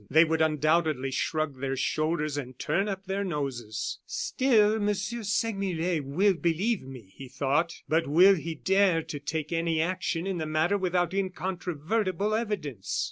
They 0.09 0.25
would, 0.25 0.41
undoubtedly, 0.41 1.11
shrug 1.11 1.59
their 1.59 1.75
shoulders 1.77 2.35
and 2.35 2.57
turn 2.57 2.87
up 2.87 3.05
their 3.05 3.23
noses. 3.23 3.99
"Still, 4.07 4.79
Monsieur 4.79 5.21
Segmuller 5.21 6.01
will 6.01 6.33
believe 6.33 6.81
me," 6.81 7.13
he 7.15 7.27
thought. 7.29 7.83
"But 7.87 8.07
will 8.07 8.33
he 8.33 8.55
dare 8.55 9.03
to 9.03 9.19
take 9.19 9.51
any 9.53 9.79
action 9.79 10.25
in 10.25 10.39
the 10.39 10.47
matter 10.47 10.79
without 10.79 11.13
incontrovertible 11.13 12.33
evidence?" 12.33 12.99